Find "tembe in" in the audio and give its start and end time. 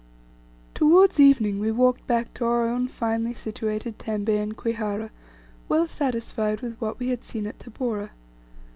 3.99-4.53